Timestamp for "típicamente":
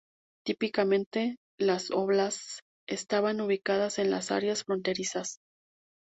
0.47-1.35